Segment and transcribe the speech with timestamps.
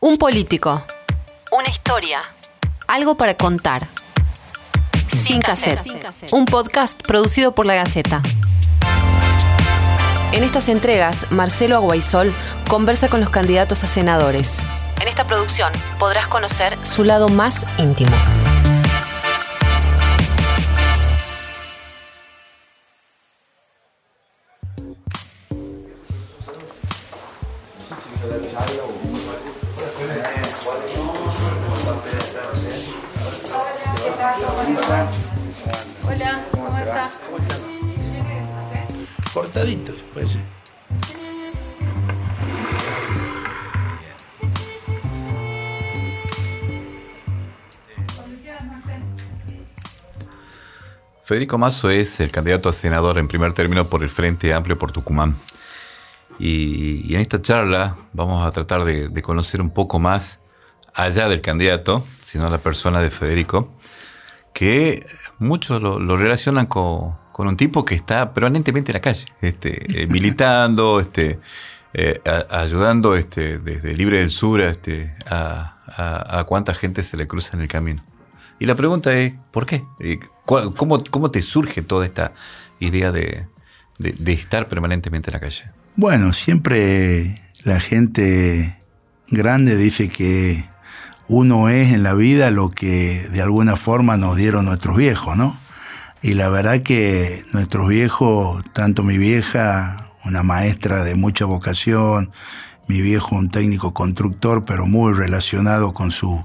[0.00, 0.80] Un político.
[1.50, 2.20] Una historia.
[2.86, 3.88] Algo para contar.
[5.12, 5.80] Sin cassette.
[6.30, 8.22] Un podcast producido por La Gaceta.
[10.30, 12.32] En estas entregas, Marcelo Aguaisol
[12.68, 14.58] conversa con los candidatos a senadores.
[15.00, 18.14] En esta producción podrás conocer su lado más íntimo.
[36.06, 37.18] Hola, ¿cómo estás?
[39.32, 40.42] Cortaditos, puede ser.
[51.24, 54.92] Federico Mazo es el candidato a senador en primer término por el Frente Amplio por
[54.92, 55.36] Tucumán.
[56.38, 60.38] Y, y en esta charla vamos a tratar de, de, conocer un poco más
[60.92, 63.72] allá del candidato, sino la persona de Federico,
[64.58, 65.06] que
[65.38, 70.02] muchos lo, lo relacionan con, con, un tipo que está permanentemente en la calle, este,
[70.02, 71.38] eh, militando, este,
[71.94, 77.16] eh, a, ayudando este, desde Libre del Sur este, a, a, a cuánta gente se
[77.16, 78.04] le cruza en el camino.
[78.58, 79.84] Y la pregunta es, ¿por qué?
[80.44, 82.32] ¿Cómo, cómo te surge toda esta
[82.80, 83.46] idea de,
[83.98, 85.70] de, de, estar permanentemente en la calle?
[85.94, 88.76] Bueno, siempre la gente
[89.28, 90.64] grande dice que
[91.28, 95.56] uno es en la vida lo que de alguna forma nos dieron nuestros viejos, ¿no?
[96.22, 102.32] Y la verdad que nuestros viejos, tanto mi vieja, una maestra de mucha vocación,
[102.88, 106.42] mi viejo un técnico constructor, pero muy relacionado con su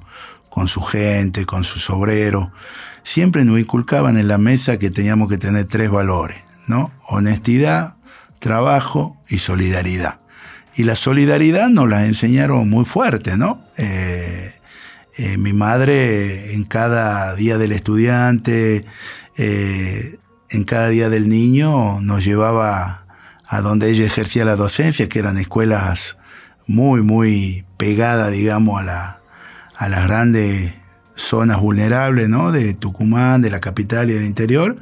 [0.50, 2.50] con su gente, con sus obreros,
[3.02, 6.38] siempre nos inculcaban en la mesa que teníamos que tener tres valores,
[6.68, 6.92] ¿no?
[7.08, 7.96] Honestidad,
[8.38, 10.20] trabajo y solidaridad.
[10.76, 13.64] Y la solidaridad nos la enseñaron muy fuerte, ¿no?
[13.78, 14.54] Eh,
[15.16, 18.86] eh, mi madre en cada día del estudiante,
[19.38, 20.18] eh,
[20.50, 23.06] en cada día del niño, nos llevaba
[23.48, 26.18] a donde ella ejercía la docencia, que eran escuelas
[26.66, 29.22] muy, muy pegadas, digamos, a la,
[29.76, 30.74] a las grandes
[31.16, 32.52] zonas vulnerables ¿no?
[32.52, 34.78] de Tucumán, de la capital y del interior,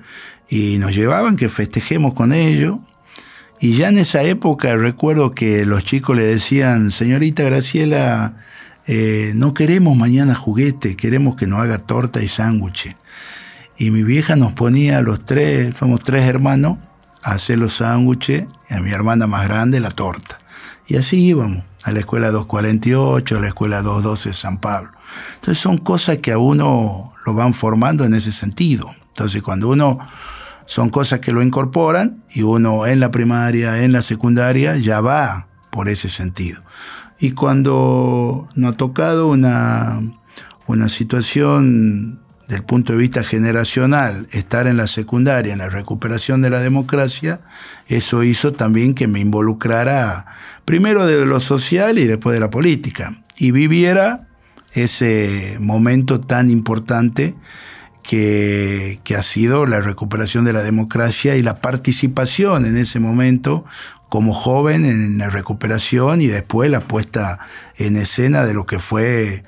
[0.48, 2.78] y nos llevaban que festejemos con ellos.
[3.60, 8.36] Y ya en esa época recuerdo que los chicos le decían, señorita Graciela,
[8.88, 12.96] eh, no queremos mañana juguete, queremos que nos haga torta y sándwiches.
[13.78, 16.78] Y mi vieja nos ponía a los tres, somos tres hermanos,
[17.24, 20.40] a hacer los sándwiches, a mi hermana más grande la torta.
[20.88, 24.92] Y así íbamos a la escuela 248, a la escuela 212 San Pablo.
[25.36, 28.94] Entonces son cosas que a uno lo van formando en ese sentido.
[29.10, 30.00] Entonces cuando uno
[30.66, 35.48] son cosas que lo incorporan y uno en la primaria, en la secundaria, ya va
[35.70, 36.62] por ese sentido.
[37.22, 40.02] Y cuando nos ha tocado una,
[40.66, 46.50] una situación del punto de vista generacional, estar en la secundaria, en la recuperación de
[46.50, 47.42] la democracia,
[47.88, 50.26] eso hizo también que me involucrara
[50.66, 53.22] primero de lo social y después de la política.
[53.38, 54.28] Y viviera
[54.74, 57.36] ese momento tan importante
[58.02, 63.64] que, que, ha sido la recuperación de la democracia y la participación en ese momento
[64.12, 67.40] como joven en la recuperación y después la puesta
[67.78, 69.46] en escena de lo que fue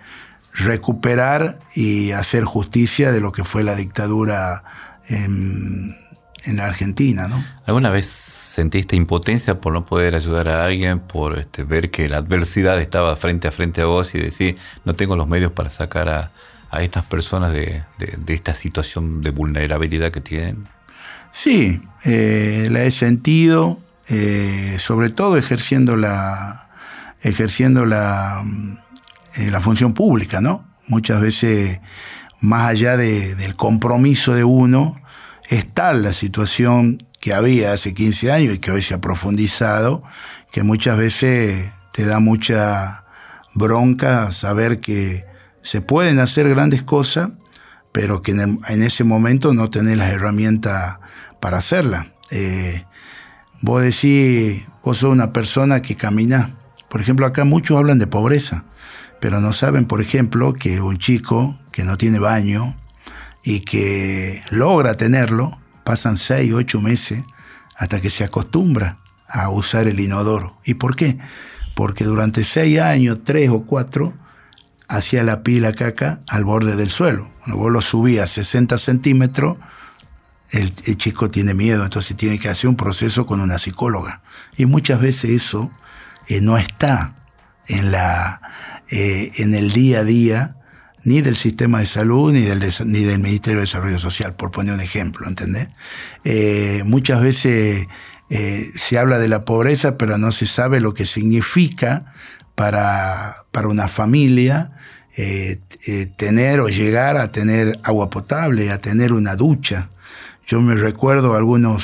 [0.54, 4.64] recuperar y hacer justicia de lo que fue la dictadura
[5.10, 5.98] en,
[6.46, 7.28] en la Argentina.
[7.28, 7.44] ¿no?
[7.66, 12.20] ¿Alguna vez sentiste impotencia por no poder ayudar a alguien, por este, ver que la
[12.20, 16.08] adversidad estaba frente a frente a vos y decir, no tengo los medios para sacar
[16.08, 16.32] a,
[16.72, 20.70] a estas personas de, de, de, esta situación de vulnerabilidad que tienen?
[21.34, 26.70] Sí, eh, la he sentido, eh, sobre todo ejerciendo la,
[27.22, 28.44] ejerciendo la,
[29.36, 30.66] eh, la función pública, ¿no?
[30.88, 31.80] Muchas veces,
[32.42, 35.02] más allá de, del compromiso de uno,
[35.50, 40.04] es tal la situación que había hace 15 años y que hoy se ha profundizado,
[40.52, 43.06] que muchas veces te da mucha
[43.54, 45.26] bronca saber que
[45.62, 47.30] se pueden hacer grandes cosas,
[47.94, 50.98] pero que en ese momento no tenés las herramientas
[51.40, 52.08] para hacerlas.
[52.32, 52.86] Eh,
[53.64, 56.52] vos decís, vos sos una persona que camina.
[56.90, 58.66] Por ejemplo, acá muchos hablan de pobreza,
[59.20, 62.76] pero no saben, por ejemplo, que un chico que no tiene baño,
[63.44, 67.24] y que logra tenerlo, pasan seis, ocho meses
[67.76, 70.58] hasta que se acostumbra a usar el inodoro.
[70.64, 71.18] ¿Y por qué?
[71.76, 74.14] Porque durante seis años, tres o cuatro,
[74.88, 77.30] hacía la pila caca al borde del suelo.
[77.40, 79.58] Cuando vos lo subías 60 centímetros,
[80.54, 84.22] el, chico tiene miedo, entonces tiene que hacer un proceso con una psicóloga.
[84.56, 85.72] Y muchas veces eso
[86.28, 87.16] eh, no está
[87.68, 88.40] en la,
[88.90, 90.56] eh, en el día a día
[91.04, 94.76] ni del sistema de salud ni del, ni del Ministerio de Desarrollo Social, por poner
[94.76, 95.70] un ejemplo, ¿entendés?
[96.24, 97.88] Eh, muchas veces
[98.74, 102.14] se habla de la pobreza, pero no se sabe lo que significa
[102.56, 104.72] para, para una familia
[106.16, 109.90] tener o llegar a tener agua potable, a tener una ducha.
[110.48, 111.84] Yo me recuerdo algunos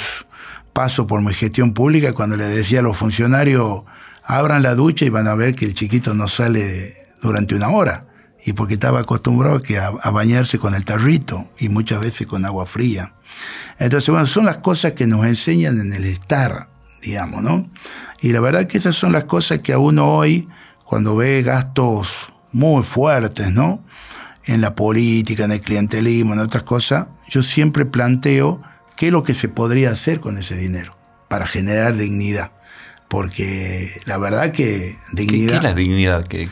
[0.74, 3.84] pasos por mi gestión pública cuando le decía a los funcionarios,
[4.24, 8.06] abran la ducha y van a ver que el chiquito no sale durante una hora
[8.46, 12.66] y porque estaba acostumbrado que a, bañarse con el tarrito y muchas veces con agua
[12.66, 13.14] fría.
[13.78, 16.70] Entonces, bueno, son las cosas que nos enseñan en el estar,
[17.02, 17.70] digamos, ¿no?
[18.22, 20.48] Y la verdad que esas son las cosas que a uno hoy,
[20.84, 23.84] cuando ve gastos muy fuertes, ¿no?
[24.50, 28.62] En la política, en el clientelismo, en otras cosas, yo siempre planteo
[28.96, 30.96] qué es lo que se podría hacer con ese dinero
[31.28, 32.52] para generar dignidad.
[33.08, 35.50] Porque la verdad que dignidad...
[35.50, 36.28] ¿Qué, es la dignidad?
[36.28, 36.50] ¿Qué,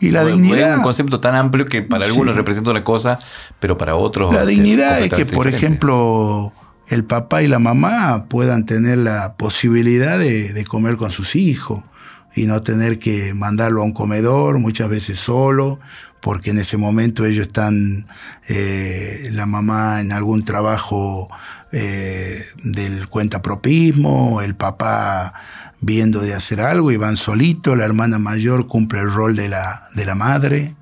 [0.00, 0.72] y la dignidad.
[0.72, 3.18] Es un concepto tan amplio que para algunos representa una cosa,
[3.60, 4.32] pero para otros.
[4.32, 6.52] La dignidad es que, por ejemplo,
[6.88, 11.82] el papá y la mamá puedan tener la posibilidad de, comer con sus hijos
[12.34, 15.80] y no tener que mandarlo a un comedor, muchas veces solo,
[16.26, 18.04] porque en ese momento ellos están,
[18.48, 21.28] eh, la mamá en algún trabajo
[21.70, 25.34] eh, del cuentapropismo, el papá
[25.80, 29.84] viendo de hacer algo y van solito, la hermana mayor cumple el rol de la,
[29.94, 30.74] de la madre.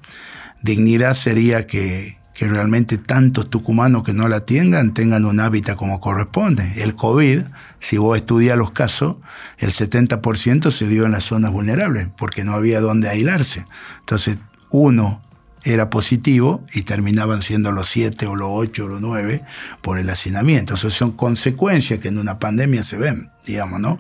[0.62, 6.00] Dignidad sería que, que realmente tantos tucumanos que no la tengan tengan un hábitat como
[6.00, 6.72] corresponde.
[6.82, 7.42] El COVID,
[7.80, 9.16] si vos estudias los casos,
[9.58, 13.66] el 70% se dio en las zonas vulnerables porque no había dónde aislarse.
[14.00, 14.38] Entonces,
[14.70, 15.20] uno
[15.64, 19.42] era positivo y terminaban siendo los siete o los ocho o los nueve
[19.80, 20.74] por el hacinamiento.
[20.74, 23.98] Eso son consecuencias que en una pandemia se ven, digamos, ¿no?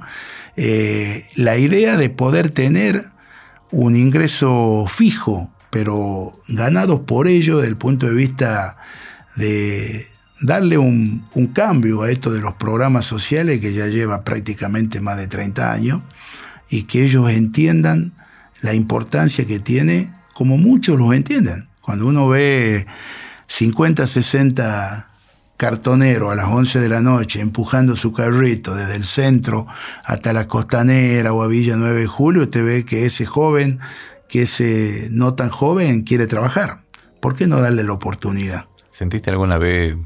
[0.56, 3.08] Eh, la idea de poder tener
[3.70, 8.76] un ingreso fijo, pero ganado por ello desde el punto de vista
[9.36, 10.06] de
[10.40, 15.26] darle un, cambio a esto de los programas sociales que ya lleva prácticamente más de
[15.26, 16.02] 30 años
[16.68, 18.12] y que ellos entiendan
[18.60, 21.68] la importancia que tiene como muchos los entienden.
[21.80, 22.86] Cuando uno ve
[23.46, 25.08] 50, 60
[25.56, 29.66] cartoneros a las 11 de la noche empujando su carrito desde el centro
[30.04, 33.80] hasta la costanera o a Villa 9 de Julio, usted ve que ese joven,
[34.28, 36.82] que ese no tan joven quiere trabajar.
[37.20, 38.66] ¿Por qué no darle la oportunidad?
[38.90, 39.96] ¿Sentiste alguna vez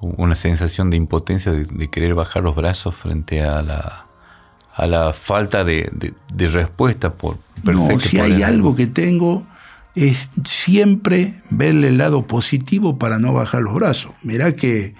[0.00, 4.05] una sensación de impotencia de, querer bajar los brazos frente a la,
[4.76, 5.90] a la falta de,
[6.36, 9.46] respuesta por no, si hay algo que tengo
[9.94, 14.12] es siempre verle el lado positivo para no bajar los brazos.
[14.22, 14.94] Mirá que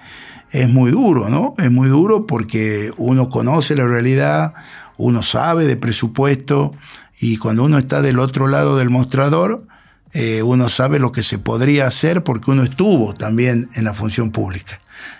[0.51, 1.53] es muy duro, ¿no?
[1.59, 4.55] Es muy duro porque uno conoce la realidad,
[4.97, 6.71] uno sabe de presupuesto
[7.19, 9.67] y cuando uno está del otro lado del mostrador,
[10.13, 14.31] eh, uno sabe lo que se podría hacer porque uno estuvo también en la función
[14.31, 14.79] pública.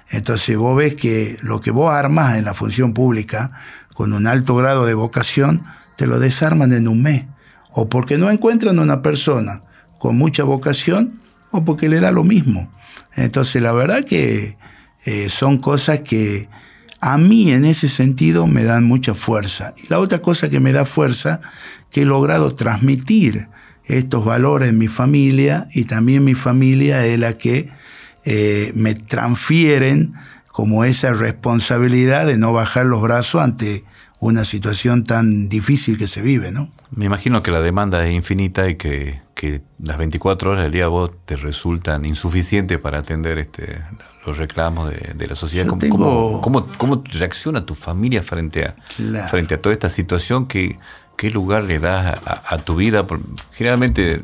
[0.10, 3.52] Entonces vos ves que lo que vos armas en la función pública
[3.98, 5.64] con un alto grado de vocación,
[5.96, 7.26] te lo desarman en un mes.
[7.72, 9.64] O porque no encuentran una persona
[9.98, 12.72] con mucha vocación, o porque le da lo mismo.
[13.16, 14.56] Entonces la verdad que
[15.04, 16.48] eh, son cosas que
[17.00, 19.74] a mí en ese sentido me dan mucha fuerza.
[19.84, 21.42] Y la otra cosa que me da fuerza,
[21.90, 23.48] que he logrado transmitir
[23.86, 27.72] estos valores en mi familia y también mi familia es la que
[28.26, 30.14] eh, me transfieren
[30.58, 33.84] como esa responsabilidad de no bajar los brazos ante
[34.20, 36.72] una situación tan difícil que se vive, ¿no?
[36.90, 39.22] Me imagino que la demanda es infinita y que,
[39.78, 43.78] las 24 horas del día vos te resultan insuficientes para atender este,
[44.26, 45.68] los reclamos de, la sociedad.
[45.68, 50.48] ¿Cómo, cómo, reacciona tu familia frente a, frente a toda esta situación?
[50.48, 50.80] ¿Qué,
[51.18, 53.06] qué lugar le das a, tu vida?
[53.52, 54.24] Generalmente,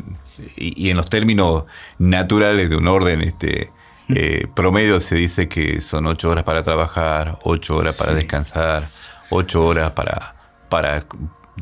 [0.57, 1.65] y, y, en los términos
[1.99, 3.69] naturales de un orden este,
[4.15, 8.87] eh, promedio se dice que son ocho horas para trabajar, ocho horas para descansar,
[9.29, 10.35] ocho horas para,
[10.69, 11.05] para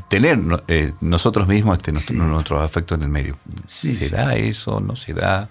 [0.07, 3.37] tener eh, nosotros mismos este, nuestros afectos en el medio.
[3.67, 4.79] ¿Se da eso?
[4.79, 5.49] ¿No se da?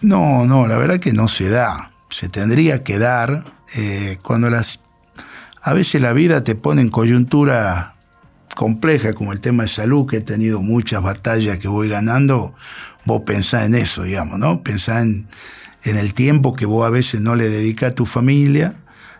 [0.00, 1.92] No, no, la verdad que no se da.
[2.08, 4.80] Se tendría que dar eh, cuando las...
[5.62, 7.94] A veces la vida te pone en coyuntura
[8.56, 12.54] compleja, como el tema de salud, que he tenido muchas batallas que voy ganando,
[13.04, 14.62] vos pensás en eso, digamos, ¿no?
[14.62, 15.28] Pensás en
[15.84, 18.76] en el tiempo que vos a veces no le dedicas a tu familia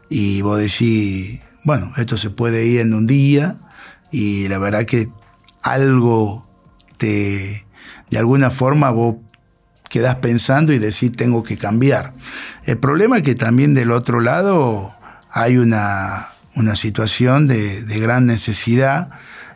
[0.08, 3.56] y vos decís, bueno, esto se puede ir en un día
[4.10, 5.08] y la verdad que
[5.62, 6.48] algo
[6.96, 7.64] te,
[8.10, 9.16] de alguna forma vos
[9.88, 12.12] quedás pensando y decís, tengo que cambiar.
[12.64, 14.94] El problema es que también del otro lado
[15.30, 19.10] hay una, una situación de, de gran necesidad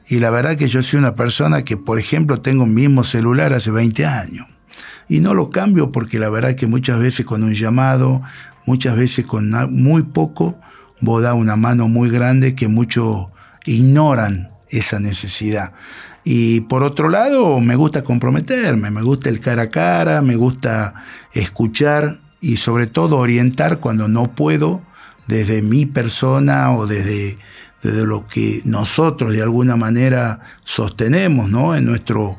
[0.07, 3.53] Y la verdad que yo soy una persona que, por ejemplo, tengo un mismo celular
[3.55, 4.47] hace 20 años.
[5.09, 8.23] Y no lo cambio porque la verdad que muchas veces con un llamado,
[8.67, 10.59] muchas veces con muy poco,
[11.01, 13.27] vos da una mano muy grande que muchos
[13.67, 15.73] ignoran esa necesidad.
[16.25, 20.95] Y por otro lado, me gusta comprometerme, me gusta el cara a cara, me gusta
[21.33, 24.83] escuchar y sobre todo orientar cuando no puedo
[25.27, 27.39] desde mi persona o desde,
[27.83, 31.77] desde lo que nosotros de alguna manera sostenemos ¿no?
[31.77, 32.39] en, nuestro,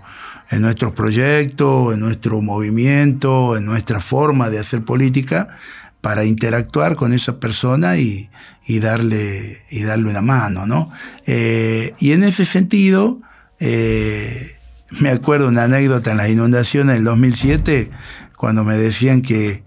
[0.49, 5.57] en nuestros proyectos, en nuestro movimiento, en nuestra forma de hacer política,
[6.01, 8.29] para interactuar con esa persona y,
[8.65, 10.65] y darle, y darle una mano.
[10.65, 10.91] ¿no?
[11.25, 13.21] Eh, y en ese sentido,
[13.59, 14.51] eh,
[14.99, 17.89] me acuerdo una anécdota en las inundaciones del 2007,
[18.37, 19.63] cuando me decían que,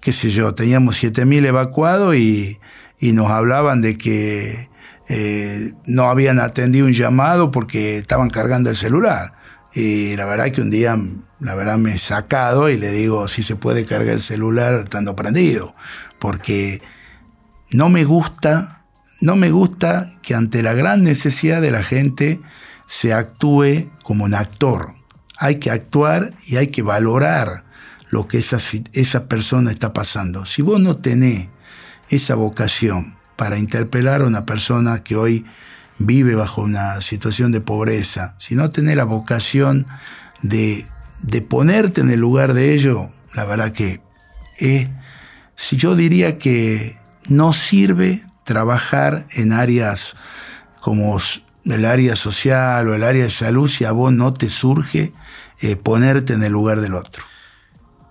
[0.00, 2.58] qué sé yo, teníamos 7.000 evacuados y,
[2.98, 4.70] y, nos hablaban de que
[5.08, 9.34] eh, no habían atendido un llamado porque estaban cargando el celular.
[9.72, 10.98] Y la verdad que un día,
[11.38, 15.14] la verdad me he sacado y le digo si se puede cargar el celular estando
[15.14, 15.74] prendido,
[16.18, 16.82] porque
[17.70, 18.84] no me gusta,
[19.20, 22.40] no me gusta que ante la gran necesidad de la gente
[22.86, 24.94] se actúe como un actor.
[25.38, 27.64] Hay que actuar y hay que valorar
[28.10, 28.58] lo que esa,
[28.92, 30.44] esa persona está pasando.
[30.44, 31.48] Si vos no tenés
[32.08, 35.46] esa vocación para interpelar a una persona que hoy
[36.00, 39.86] vive bajo una situación de pobreza, si no tenés la vocación
[40.42, 40.86] de,
[41.22, 44.00] de ponerte en el lugar de ello, la verdad que
[44.56, 44.88] es,
[45.54, 50.16] si yo diría que no sirve trabajar en áreas
[50.80, 51.18] como
[51.64, 55.12] el área social o el área de salud si a vos no te surge
[55.60, 57.22] eh, ponerte en el lugar del otro.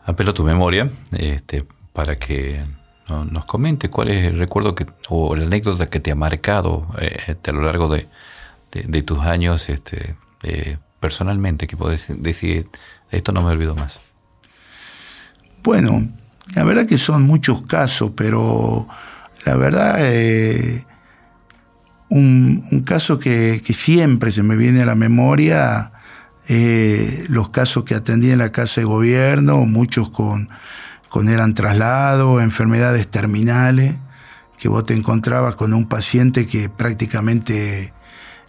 [0.05, 2.63] Apelo a tu memoria este, para que
[3.09, 7.17] nos comente cuál es el recuerdo que, o la anécdota que te ha marcado eh,
[7.27, 8.07] este, a lo largo de,
[9.03, 12.69] tus años este, eh, personalmente, que puedes decir,
[13.11, 13.99] esto no me olvido más.
[15.63, 16.07] Bueno,
[16.55, 18.87] la verdad que son muchos casos, pero
[19.45, 19.99] la verdad
[22.09, 25.91] un, caso que, siempre se me viene a la memoria,
[26.47, 30.49] eh, los casos que atendí en la casa de gobierno, muchos con
[31.27, 33.95] eran traslados, enfermedades terminales,
[34.57, 37.93] que vos te encontrabas con un paciente que prácticamente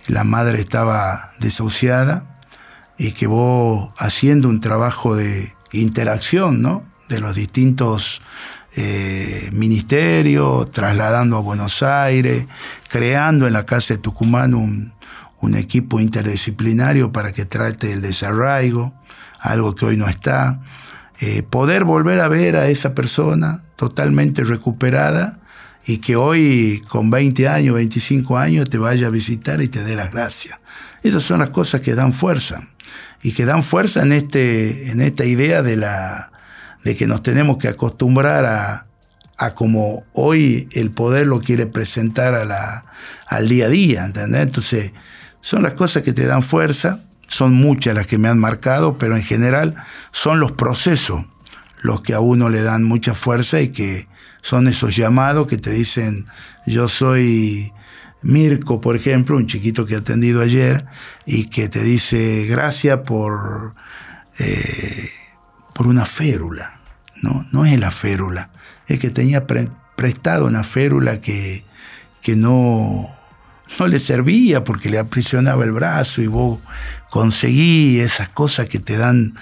[0.09, 2.38] la madre estaba desahuciada
[2.99, 6.85] y que vos haciendo un trabajo de interacción, ¿no?
[7.09, 8.21] De los distintos
[8.76, 12.47] eh, ministerio, trasladando a Buenos Aires,
[12.88, 14.93] creando en la Casa de Tucumán un,
[15.55, 18.93] equipo interdisciplinario para que trate el desarraigo,
[19.40, 20.61] algo que hoy no está.
[21.20, 25.38] Eh, poder volver a ver a esa persona totalmente recuperada
[25.86, 29.96] y que hoy con 20 años, 25 años te vaya a visitar y te dé
[29.96, 30.58] las gracias.
[31.02, 32.62] Esas son las cosas que dan fuerza
[33.22, 36.32] y que dan fuerza en, este, en esta idea de la,
[36.84, 38.86] de que nos tenemos que acostumbrar a,
[39.36, 42.84] a como hoy el poder lo quiere presentar a
[43.26, 44.42] al día a día, ¿entendés?
[44.42, 44.92] Entonces,
[45.40, 47.00] son las cosas que te dan fuerza,
[47.30, 49.76] son muchas las que me han marcado, pero en general
[50.12, 51.25] son los procesos
[51.80, 54.06] los que a uno le dan mucha fuerza y que
[54.42, 56.26] son esos llamados que te dicen,
[56.66, 57.72] yo soy
[58.20, 60.84] Mirko, por ejemplo, un chiquito que he atendido ayer,
[61.25, 63.75] y que te dice, gracias por...
[64.38, 65.08] Eh,
[65.80, 66.78] por una férula.
[67.22, 68.50] No, no es la férula,
[68.87, 71.64] es que tenía prestado una férula que,
[72.20, 73.08] que no,
[73.78, 76.60] no le servía porque le aprisionaba el brazo y vos
[77.10, 79.34] conseguí esas cosas que te dan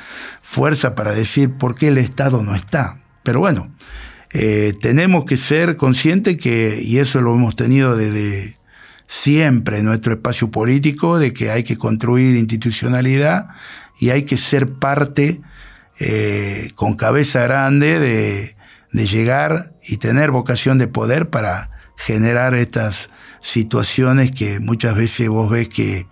[0.42, 2.98] fuerza para decir por qué el Estado no está.
[3.22, 3.70] Pero bueno,
[4.32, 8.56] eh, tenemos que ser conscientes que, y eso lo hemos tenido desde
[9.06, 13.48] siempre en nuestro espacio político, de que hay que construir institucionalidad
[13.98, 15.40] y hay que ser parte
[15.98, 18.54] eh, con cabeza grande de,
[18.92, 25.68] llegar y tener vocación de poder para generar estas situaciones que muchas veces vos ves
[25.68, 26.06] que,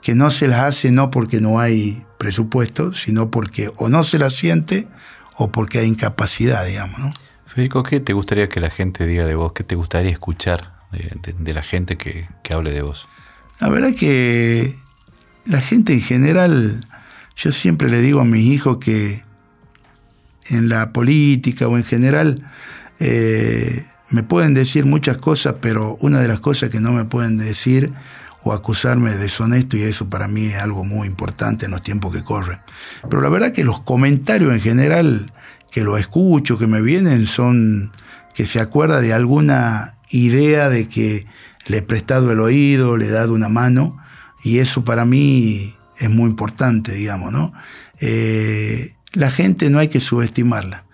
[0.00, 4.18] que no se las hace no porque no hay presupuesto, sino porque o no se
[4.18, 4.88] las siente
[5.36, 6.98] o porque hay incapacidad, digamos.
[6.98, 7.10] ¿no?
[7.46, 9.52] Federico, ¿qué te gustaría que la gente diga de vos?
[9.52, 13.08] ¿Qué te gustaría escuchar de, la gente que, que, hable de vos?
[13.60, 14.78] La verdad que
[15.46, 16.86] la gente en general
[17.36, 19.24] yo siempre le digo a mis hijos que
[20.46, 22.44] en la política o en general
[22.98, 27.38] eh, me pueden decir muchas cosas, pero una de las cosas que no me pueden
[27.38, 27.92] decir
[28.44, 32.12] o acusarme de deshonesto, y eso para mí es algo muy importante en los tiempos
[32.12, 32.60] que corren.
[33.08, 35.32] Pero la verdad que los comentarios en general
[35.70, 37.92] que lo escucho, que me vienen, son
[38.34, 41.26] que se acuerda de alguna idea de que
[41.66, 43.98] le he prestado el oído, le he dado una mano,
[44.44, 47.52] Y eso para mí es muy importante, digamos, ¿no?
[48.00, 50.84] Eh, la gente no hay que subestimarla.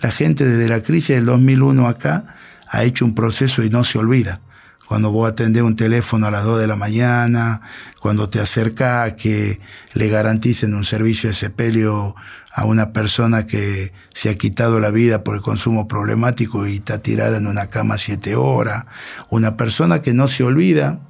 [0.00, 2.33] La gente desde la crisis del 2001 acá
[2.74, 4.40] ha hecho un proceso y no se olvida.
[4.86, 7.62] Cuando vos atendés un teléfono a las 2 de la mañana,
[8.00, 9.60] cuando te acercas a que
[9.94, 12.14] le garanticen un servicio de sepelio
[12.52, 16.98] a una persona que se ha quitado la vida por el consumo problemático y está
[16.98, 18.84] tirada en una cama siete horas,
[19.30, 21.00] una persona que no se olvida,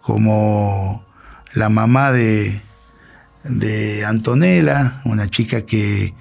[0.00, 1.06] como
[1.52, 2.60] la mamá de,
[3.44, 6.14] de Antonella, una chica que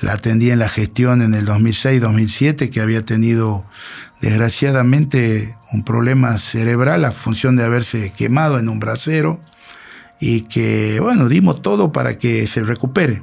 [0.00, 3.64] la atendía en la gestión en el 2006-2007, que había tenido
[4.20, 9.40] desgraciadamente un problema cerebral a función de haberse quemado en un brasero
[10.18, 13.22] y que, bueno, dimos todo para que se recupere.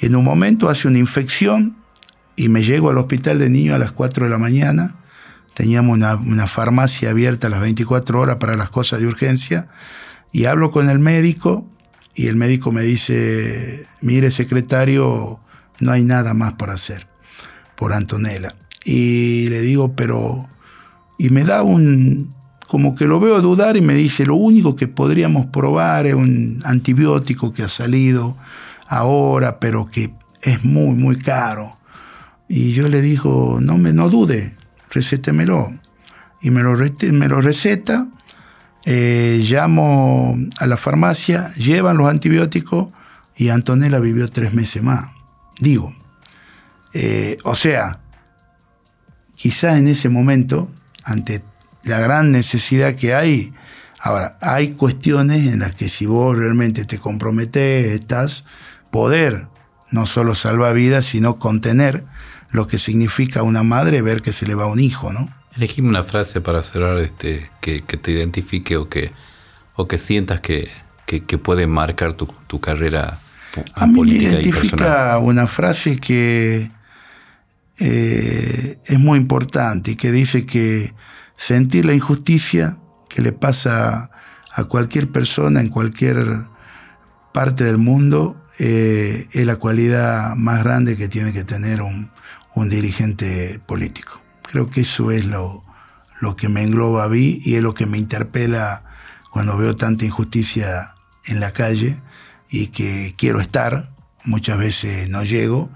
[0.00, 1.76] Y en un momento hace una infección
[2.36, 4.96] y me llego al hospital de niños a las 4 de la mañana.
[5.54, 9.68] Teníamos una, una farmacia abierta a las 24 horas para las cosas de urgencia
[10.32, 11.66] y hablo con el médico
[12.14, 15.40] y el médico me dice, mire secretario,
[15.78, 17.06] no hay nada más para hacer
[17.76, 18.54] por Antonella.
[18.84, 20.48] Y le digo, pero...
[21.18, 22.34] Y me da un...
[22.66, 26.62] como que lo veo dudar y me dice, lo único que podríamos probar es un
[26.64, 28.36] antibiótico que ha salido
[28.88, 30.12] ahora, pero que
[30.42, 31.76] es muy, muy caro.
[32.48, 34.54] Y yo le digo, no, me, no dude,
[34.90, 35.72] recétemelo.
[36.42, 36.76] Y me lo,
[37.12, 38.08] me lo receta,
[38.84, 42.88] eh, llamo a la farmacia, llevan los antibióticos
[43.36, 45.10] y Antonella vivió tres meses más.
[45.58, 45.94] Digo,
[46.92, 48.00] eh, o sea,
[49.34, 50.70] quizás en ese momento,
[51.04, 51.42] ante
[51.82, 53.52] la gran necesidad que hay,
[54.00, 58.44] ahora, hay cuestiones en las que si vos realmente te comprometes, estás,
[58.90, 59.46] poder
[59.90, 62.04] no solo salvar vidas, sino contener
[62.50, 65.28] lo que significa una madre ver que se le va un hijo, ¿no?
[65.60, 69.12] Elegime una frase para cerrar este, que, te identifique o que,
[69.76, 70.68] o que sientas que,
[71.42, 73.18] puede marcar tu, tu carrera
[73.74, 76.70] a mí me identifica una frase que
[77.78, 80.94] eh, es muy importante y que dice que
[81.36, 82.76] sentir la injusticia
[83.08, 84.10] que le pasa
[84.52, 86.44] a cualquier persona en cualquier
[87.32, 92.10] parte del mundo eh, es la cualidad más grande que tiene que tener un,
[92.68, 94.20] dirigente político.
[94.50, 95.62] Creo que eso es lo,
[96.20, 98.82] lo que me engloba a mí y es lo que me interpela
[99.30, 102.00] cuando veo tanta injusticia en la calle
[102.50, 103.90] y que quiero estar,
[104.24, 105.70] muchas veces no llego,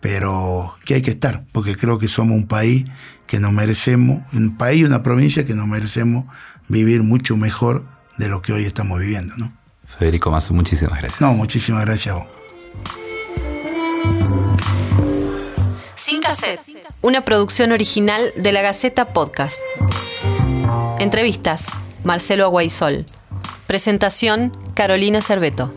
[0.00, 2.84] pero que hay que estar, porque creo que somos un país
[3.26, 6.26] que nos merecemos, un país y una provincia que nos merecemos
[6.68, 7.86] vivir mucho mejor
[8.18, 9.36] de lo que hoy estamos viviendo.
[9.38, 9.50] ¿no?
[9.86, 11.20] Federico Mazo, muchísimas gracias.
[11.20, 12.37] No, muchísimas gracias a vos.
[17.02, 19.56] Una producción original de la Gaceta Podcast.
[20.98, 21.66] Entrevistas,
[22.04, 23.04] Marcelo Aguaisol.
[23.66, 25.72] Presentación, Carolina Cerveto.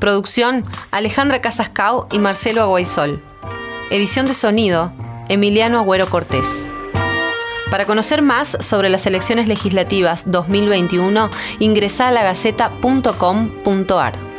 [0.00, 3.22] Producción, Alejandra Casascao y Marcelo Aguaisol.
[3.90, 4.92] Edición de sonido,
[5.28, 6.66] Emiliano Agüero Cortés.
[7.70, 14.33] Para conocer más sobre las elecciones legislativas 2021, ingresa a lagaceta.com.ar.